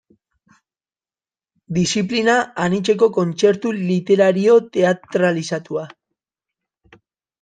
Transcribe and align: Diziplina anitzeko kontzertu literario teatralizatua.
Diziplina 1.77 2.37
anitzeko 2.67 3.09
kontzertu 3.19 3.75
literario 3.83 4.57
teatralizatua. 4.79 5.85